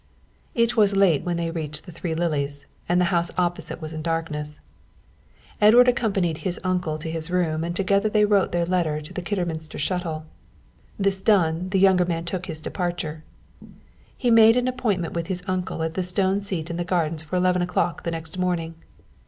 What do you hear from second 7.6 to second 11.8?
and together they wrote their letter to The Kidderminster Shuttle. This done, the